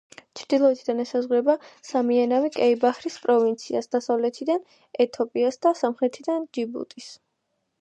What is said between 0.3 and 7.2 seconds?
ჩრდილოეთიდან ესაზღვრება სემიენავი-კეი-ბაჰრის პროვინციას, დასავლეთიდან ეთიოპიას და სამხრეთიდან ჯიბუტის.